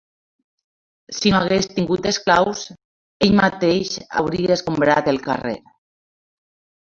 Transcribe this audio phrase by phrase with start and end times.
[1.17, 2.63] Si no hagués tingut esclaus,
[3.27, 5.55] ell mateix hauria escombrat el carrer.